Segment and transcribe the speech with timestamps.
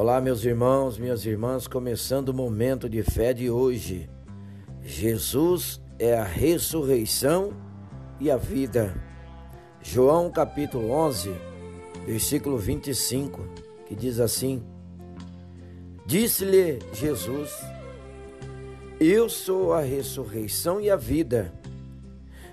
[0.00, 4.08] Olá, meus irmãos, minhas irmãs, começando o momento de fé de hoje.
[4.80, 7.52] Jesus é a ressurreição
[8.20, 8.94] e a vida.
[9.82, 11.34] João capítulo 11,
[12.06, 13.40] versículo 25,
[13.88, 14.62] que diz assim:
[16.06, 17.50] Disse-lhe Jesus:
[19.00, 21.52] Eu sou a ressurreição e a vida.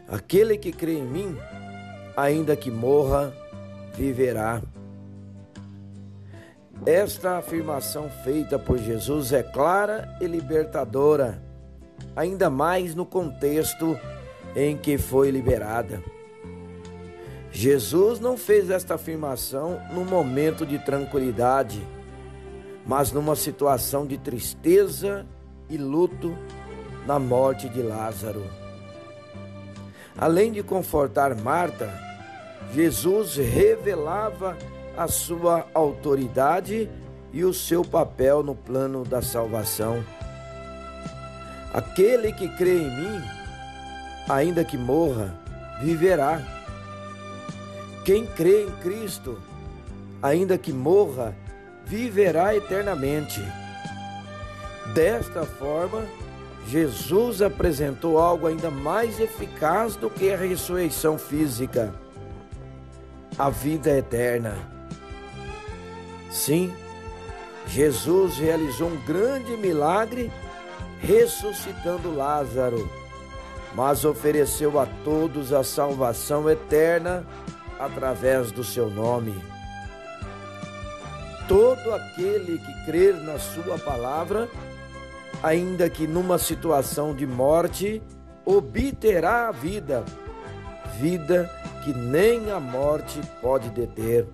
[0.07, 1.37] Aquele que crê em mim,
[2.17, 3.31] ainda que morra,
[3.95, 4.63] viverá.
[6.83, 11.41] Esta afirmação feita por Jesus é clara e libertadora,
[12.15, 13.97] ainda mais no contexto
[14.55, 16.03] em que foi liberada.
[17.51, 21.81] Jesus não fez esta afirmação num momento de tranquilidade,
[22.85, 25.25] mas numa situação de tristeza
[25.69, 26.37] e luto
[27.07, 28.43] na morte de Lázaro.
[30.17, 31.89] Além de confortar Marta,
[32.73, 34.57] Jesus revelava
[34.97, 36.89] a sua autoridade
[37.33, 40.03] e o seu papel no plano da salvação.
[41.73, 43.21] Aquele que crê em mim,
[44.29, 45.37] ainda que morra,
[45.81, 46.41] viverá.
[48.05, 49.37] Quem crê em Cristo,
[50.21, 51.35] ainda que morra,
[51.85, 53.41] viverá eternamente.
[54.93, 56.05] Desta forma,
[56.67, 61.93] Jesus apresentou algo ainda mais eficaz do que a ressurreição física:
[63.37, 64.74] a vida eterna.
[66.35, 66.73] Sim,
[67.65, 70.29] Jesus realizou um grande milagre
[70.99, 72.91] ressuscitando Lázaro,
[73.73, 77.25] mas ofereceu a todos a salvação eterna
[77.79, 79.33] através do seu nome.
[81.47, 84.49] Todo aquele que crer na Sua palavra,
[85.41, 88.03] ainda que numa situação de morte,
[88.43, 90.03] obterá a vida,
[90.99, 91.49] vida
[91.85, 94.27] que nem a morte pode deter.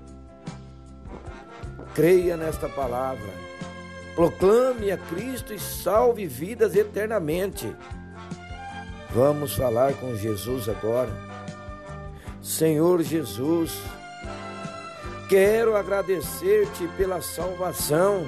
[1.93, 3.29] Creia nesta palavra.
[4.15, 7.75] Proclame a Cristo e salve vidas eternamente.
[9.09, 11.11] Vamos falar com Jesus agora.
[12.41, 13.77] Senhor Jesus,
[15.27, 18.25] quero agradecer-te pela salvação.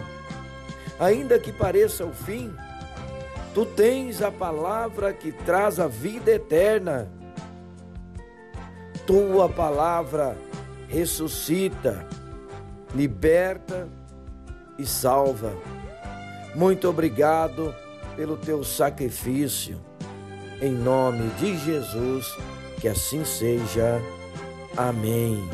[1.00, 2.54] Ainda que pareça o fim,
[3.54, 7.10] tu tens a palavra que traz a vida eterna.
[9.06, 10.38] Tua palavra
[10.90, 12.06] ressuscita
[12.94, 13.88] liberta
[14.78, 15.54] e salva.
[16.56, 17.74] Muito obrigado
[18.16, 19.80] pelo teu sacrifício.
[20.62, 22.26] Em nome de Jesus,
[22.80, 24.02] que assim seja.
[24.78, 25.50] Amém.